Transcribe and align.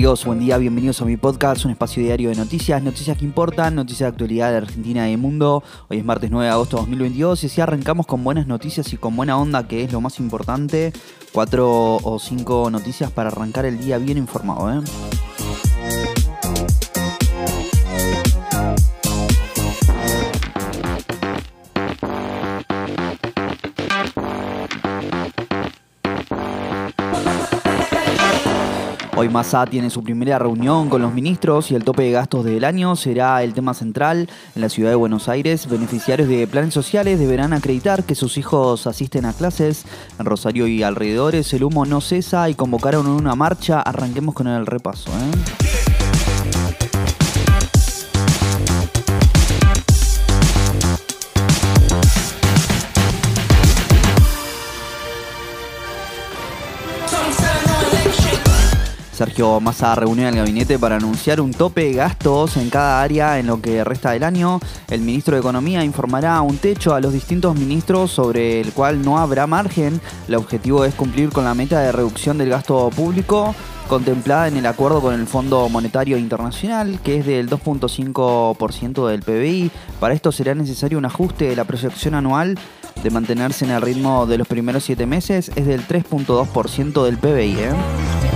amigos? 0.00 0.24
Buen 0.24 0.38
día, 0.38 0.56
bienvenidos 0.56 1.02
a 1.02 1.04
mi 1.04 1.18
podcast, 1.18 1.66
un 1.66 1.72
espacio 1.72 2.02
diario 2.02 2.30
de 2.30 2.34
noticias, 2.34 2.82
noticias 2.82 3.18
que 3.18 3.24
importan, 3.26 3.74
noticias 3.74 4.06
de 4.06 4.06
actualidad 4.06 4.50
de 4.50 4.56
Argentina 4.56 5.06
y 5.06 5.10
del 5.10 5.20
mundo. 5.20 5.62
Hoy 5.88 5.98
es 5.98 6.04
martes 6.06 6.30
9 6.30 6.46
de 6.46 6.50
agosto 6.50 6.78
de 6.78 6.82
2022 6.84 7.44
y 7.44 7.46
así 7.48 7.60
arrancamos 7.60 8.06
con 8.06 8.24
buenas 8.24 8.46
noticias 8.46 8.90
y 8.94 8.96
con 8.96 9.14
buena 9.14 9.36
onda, 9.36 9.68
que 9.68 9.84
es 9.84 9.92
lo 9.92 10.00
más 10.00 10.18
importante. 10.18 10.94
Cuatro 11.32 11.96
o 11.96 12.18
cinco 12.18 12.70
noticias 12.70 13.10
para 13.10 13.28
arrancar 13.28 13.66
el 13.66 13.78
día 13.78 13.98
bien 13.98 14.16
informado, 14.16 14.72
¿eh? 14.72 14.82
Hoy 29.20 29.28
Massa 29.28 29.66
tiene 29.66 29.90
su 29.90 30.02
primera 30.02 30.38
reunión 30.38 30.88
con 30.88 31.02
los 31.02 31.12
ministros 31.12 31.70
y 31.70 31.74
el 31.74 31.84
tope 31.84 32.04
de 32.04 32.10
gastos 32.10 32.42
del 32.42 32.64
año 32.64 32.96
será 32.96 33.42
el 33.42 33.52
tema 33.52 33.74
central. 33.74 34.30
En 34.54 34.62
la 34.62 34.70
ciudad 34.70 34.88
de 34.88 34.96
Buenos 34.96 35.28
Aires, 35.28 35.68
beneficiarios 35.68 36.26
de 36.26 36.46
planes 36.46 36.72
sociales 36.72 37.18
deberán 37.18 37.52
acreditar 37.52 38.04
que 38.04 38.14
sus 38.14 38.38
hijos 38.38 38.86
asisten 38.86 39.26
a 39.26 39.34
clases. 39.34 39.84
En 40.18 40.24
Rosario 40.24 40.66
y 40.66 40.82
alrededores 40.82 41.52
el 41.52 41.64
humo 41.64 41.84
no 41.84 42.00
cesa 42.00 42.48
y 42.48 42.54
convocaron 42.54 43.06
una 43.08 43.34
marcha. 43.34 43.82
Arranquemos 43.82 44.34
con 44.34 44.46
el 44.46 44.64
repaso. 44.64 45.10
¿eh? 45.10 45.79
Sergio 59.20 59.60
Massa 59.60 59.94
reunió 59.94 60.26
el 60.26 60.34
gabinete 60.34 60.78
para 60.78 60.96
anunciar 60.96 61.42
un 61.42 61.52
tope 61.52 61.84
de 61.84 61.92
gastos 61.92 62.56
en 62.56 62.70
cada 62.70 63.02
área 63.02 63.38
en 63.38 63.48
lo 63.48 63.60
que 63.60 63.84
resta 63.84 64.12
del 64.12 64.24
año. 64.24 64.60
El 64.88 65.02
ministro 65.02 65.34
de 65.34 65.40
Economía 65.40 65.84
informará 65.84 66.40
un 66.40 66.56
techo 66.56 66.94
a 66.94 67.02
los 67.02 67.12
distintos 67.12 67.54
ministros 67.54 68.10
sobre 68.10 68.62
el 68.62 68.72
cual 68.72 69.02
no 69.02 69.18
habrá 69.18 69.46
margen. 69.46 70.00
El 70.26 70.36
objetivo 70.36 70.86
es 70.86 70.94
cumplir 70.94 71.28
con 71.28 71.44
la 71.44 71.52
meta 71.52 71.80
de 71.80 71.92
reducción 71.92 72.38
del 72.38 72.48
gasto 72.48 72.88
público 72.96 73.54
contemplada 73.90 74.48
en 74.48 74.56
el 74.56 74.64
acuerdo 74.64 75.02
con 75.02 75.12
el 75.12 75.26
Fondo 75.26 75.68
Monetario 75.68 76.16
Internacional, 76.16 76.98
que 77.04 77.18
es 77.18 77.26
del 77.26 77.50
2.5% 77.50 79.06
del 79.06 79.20
PBI. 79.20 79.70
Para 80.00 80.14
esto 80.14 80.32
será 80.32 80.54
necesario 80.54 80.96
un 80.96 81.04
ajuste 81.04 81.46
de 81.46 81.56
la 81.56 81.64
proyección 81.64 82.14
anual 82.14 82.58
de 83.02 83.10
mantenerse 83.10 83.66
en 83.66 83.72
el 83.72 83.82
ritmo 83.82 84.24
de 84.26 84.38
los 84.38 84.48
primeros 84.48 84.84
siete 84.84 85.04
meses, 85.04 85.50
es 85.56 85.66
del 85.66 85.86
3.2% 85.86 87.04
del 87.04 87.18
PBI. 87.18 87.60
¿eh? 87.60 88.29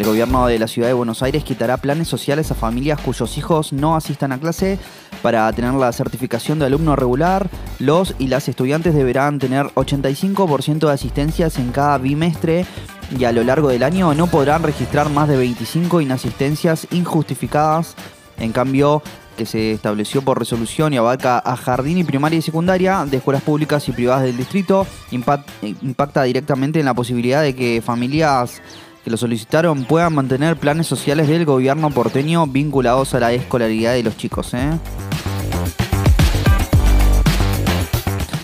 El 0.00 0.06
gobierno 0.06 0.46
de 0.46 0.58
la 0.58 0.66
ciudad 0.66 0.88
de 0.88 0.94
Buenos 0.94 1.22
Aires 1.22 1.44
quitará 1.44 1.76
planes 1.76 2.08
sociales 2.08 2.50
a 2.50 2.54
familias 2.54 2.98
cuyos 3.02 3.36
hijos 3.36 3.74
no 3.74 3.96
asistan 3.96 4.32
a 4.32 4.40
clase. 4.40 4.78
Para 5.20 5.52
tener 5.52 5.74
la 5.74 5.92
certificación 5.92 6.58
de 6.58 6.64
alumno 6.64 6.96
regular, 6.96 7.50
los 7.78 8.14
y 8.18 8.28
las 8.28 8.48
estudiantes 8.48 8.94
deberán 8.94 9.38
tener 9.38 9.66
85% 9.74 10.86
de 10.86 10.92
asistencias 10.92 11.58
en 11.58 11.70
cada 11.70 11.98
bimestre 11.98 12.64
y 13.14 13.24
a 13.24 13.32
lo 13.32 13.44
largo 13.44 13.68
del 13.68 13.82
año 13.82 14.14
no 14.14 14.26
podrán 14.26 14.62
registrar 14.62 15.10
más 15.10 15.28
de 15.28 15.36
25 15.36 16.00
inasistencias 16.00 16.86
injustificadas. 16.92 17.94
En 18.38 18.52
cambio, 18.52 19.02
que 19.36 19.44
se 19.44 19.72
estableció 19.72 20.22
por 20.22 20.38
resolución 20.38 20.94
y 20.94 20.96
abarca 20.96 21.42
a 21.44 21.56
jardín 21.56 21.98
y 21.98 22.04
primaria 22.04 22.38
y 22.38 22.42
secundaria 22.42 23.04
de 23.04 23.18
escuelas 23.18 23.42
públicas 23.42 23.86
y 23.86 23.92
privadas 23.92 24.22
del 24.22 24.38
distrito, 24.38 24.86
impacta 25.10 26.22
directamente 26.22 26.80
en 26.80 26.86
la 26.86 26.94
posibilidad 26.94 27.42
de 27.42 27.54
que 27.54 27.82
familias 27.84 28.62
que 29.04 29.10
lo 29.10 29.16
solicitaron 29.16 29.84
puedan 29.84 30.14
mantener 30.14 30.56
planes 30.56 30.86
sociales 30.86 31.28
del 31.28 31.44
gobierno 31.44 31.90
porteño 31.90 32.46
vinculados 32.46 33.14
a 33.14 33.20
la 33.20 33.32
escolaridad 33.32 33.94
de 33.94 34.02
los 34.02 34.16
chicos. 34.16 34.54
¿eh? 34.54 34.70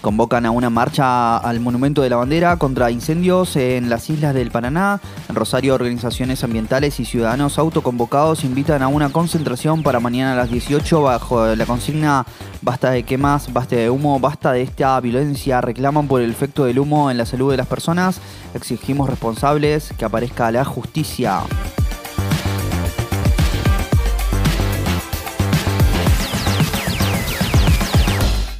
Convocan 0.00 0.46
a 0.46 0.50
una 0.50 0.70
marcha 0.70 1.36
al 1.36 1.60
Monumento 1.60 2.02
de 2.02 2.10
la 2.10 2.16
Bandera 2.16 2.56
contra 2.56 2.90
incendios 2.90 3.56
en 3.56 3.90
las 3.90 4.08
islas 4.10 4.34
del 4.34 4.50
Paraná. 4.50 5.00
En 5.28 5.34
Rosario, 5.34 5.74
organizaciones 5.74 6.44
ambientales 6.44 7.00
y 7.00 7.04
ciudadanos 7.04 7.58
autoconvocados 7.58 8.44
invitan 8.44 8.82
a 8.82 8.88
una 8.88 9.10
concentración 9.10 9.82
para 9.82 10.00
mañana 10.00 10.32
a 10.34 10.36
las 10.36 10.50
18 10.50 11.02
bajo 11.02 11.46
la 11.54 11.66
consigna 11.66 12.24
Basta 12.60 12.90
de 12.90 13.04
quemas, 13.04 13.52
basta 13.52 13.76
de 13.76 13.88
humo, 13.88 14.18
basta 14.18 14.52
de 14.52 14.62
esta 14.62 14.98
violencia. 15.00 15.60
Reclaman 15.60 16.08
por 16.08 16.20
el 16.20 16.30
efecto 16.30 16.64
del 16.64 16.78
humo 16.78 17.10
en 17.10 17.16
la 17.16 17.24
salud 17.24 17.50
de 17.50 17.56
las 17.56 17.66
personas. 17.66 18.20
Exigimos 18.52 19.08
responsables, 19.08 19.92
que 19.96 20.04
aparezca 20.04 20.50
la 20.50 20.64
justicia. 20.64 21.42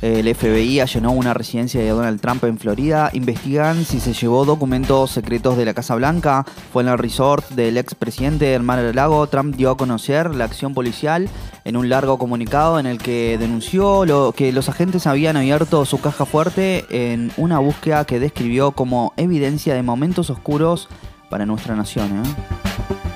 El 0.01 0.33
FBI 0.33 0.79
allanó 0.79 1.11
una 1.11 1.35
residencia 1.35 1.81
de 1.81 1.89
Donald 1.89 2.21
Trump 2.21 2.45
en 2.45 2.59
Florida. 2.59 3.11
Investigan 3.13 3.85
si 3.85 3.99
se 3.99 4.13
llevó 4.13 4.45
documentos 4.45 5.11
secretos 5.11 5.57
de 5.57 5.65
la 5.65 5.75
Casa 5.75 5.97
Blanca. 5.97 6.47
Fue 6.73 6.85
en 6.85 6.89
el 6.89 6.99
resort 6.99 7.49
del 7.51 7.77
expresidente 7.77 8.45
del 8.45 8.63
Mar 8.63 8.81
del 8.81 8.95
Lago. 8.95 9.27
Trump 9.27 9.57
dio 9.57 9.71
a 9.71 9.77
conocer 9.77 10.35
la 10.37 10.45
acción 10.45 10.73
policial 10.73 11.29
en 11.65 11.77
un 11.77 11.89
largo 11.89 12.17
comunicado 12.17 12.79
en 12.79 12.87
el 12.87 12.99
que 12.99 13.39
denunció 13.39 14.05
lo, 14.07 14.33
que 14.33 14.53
los 14.53 14.69
agentes 14.69 15.09
habían 15.09 15.37
abierto 15.37 15.85
su 15.85 16.01
caja 16.01 16.25
fuerte 16.25 16.85
en 16.91 17.33
una 17.37 17.59
búsqueda 17.59 18.05
que 18.05 18.21
describió 18.21 18.71
como 18.73 19.13
evidencia 19.17 19.75
de 19.75 19.83
momentos 19.83 20.31
oscuros 20.31 20.89
para 21.29 21.45
nuestra 21.45 21.75
nación. 21.75 22.23
¿eh? 22.25 23.08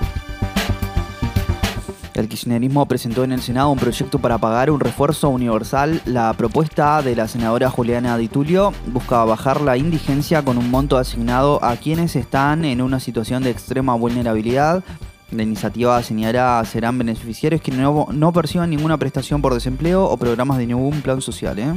El 2.23 2.29
kirchnerismo 2.29 2.87
presentó 2.87 3.25
en 3.25 3.33
el 3.33 3.43
Senado 3.43 3.71
un 3.71 3.81
proyecto 3.81 4.21
para 4.21 4.39
pagar 4.39 4.71
un 4.71 4.79
refuerzo 4.79 5.29
universal. 5.29 6.01
La 6.07 6.33
propuesta 6.35 7.03
de 7.03 7.17
la 7.17 7.27
senadora 7.27 7.69
Juliana 7.69 8.17
Di 8.17 8.29
Tulio 8.29 8.73
buscaba 8.87 9.25
bajar 9.25 9.61
la 9.61 9.77
indigencia 9.77 10.45
con 10.45 10.57
un 10.57 10.71
monto 10.71 10.99
asignado 10.99 11.59
a 11.65 11.75
quienes 11.75 12.15
están 12.15 12.65
en 12.65 12.81
una 12.81 13.01
situación 13.01 13.43
de 13.43 13.51
extrema 13.51 13.97
vulnerabilidad. 13.97 14.85
La 15.33 15.43
iniciativa 15.43 16.01
señala 16.05 16.65
serán 16.65 16.97
beneficiarios 16.97 17.61
quienes 17.61 17.83
no, 17.83 18.07
no 18.13 18.33
perciban 18.33 18.71
ninguna 18.71 18.99
prestación 18.99 19.43
por 19.43 19.53
desempleo 19.53 20.05
o 20.05 20.17
programas 20.17 20.59
de 20.59 20.69
ningún 20.69 21.03
plan 21.03 21.21
social. 21.21 21.59
¿eh? 21.59 21.75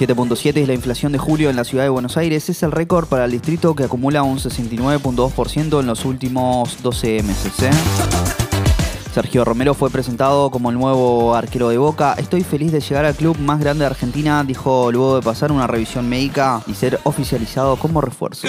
7.7 0.00 0.62
es 0.62 0.66
la 0.66 0.72
inflación 0.72 1.12
de 1.12 1.18
julio 1.18 1.50
en 1.50 1.56
la 1.56 1.64
ciudad 1.64 1.84
de 1.84 1.90
Buenos 1.90 2.16
Aires. 2.16 2.48
Es 2.48 2.62
el 2.62 2.72
récord 2.72 3.06
para 3.06 3.26
el 3.26 3.32
distrito 3.32 3.74
que 3.74 3.84
acumula 3.84 4.22
un 4.22 4.38
69.2% 4.38 5.78
en 5.78 5.86
los 5.86 6.06
últimos 6.06 6.82
12 6.82 7.22
meses. 7.22 7.52
¿eh? 7.60 7.70
Sergio 9.12 9.44
Romero 9.44 9.74
fue 9.74 9.90
presentado 9.90 10.50
como 10.50 10.70
el 10.70 10.78
nuevo 10.78 11.34
arquero 11.34 11.68
de 11.68 11.76
Boca. 11.76 12.14
Estoy 12.16 12.44
feliz 12.44 12.72
de 12.72 12.80
llegar 12.80 13.04
al 13.04 13.14
club 13.14 13.38
más 13.40 13.60
grande 13.60 13.80
de 13.80 13.88
Argentina, 13.88 14.42
dijo 14.42 14.90
luego 14.90 15.16
de 15.16 15.22
pasar 15.22 15.52
una 15.52 15.66
revisión 15.66 16.08
médica 16.08 16.62
y 16.66 16.72
ser 16.72 16.98
oficializado 17.04 17.76
como 17.76 18.00
refuerzo. 18.00 18.48